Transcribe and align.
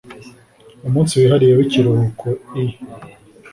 umunsi 0.87 1.13
wihariye 1.19 1.53
w’ikiruhukoi 1.57 2.65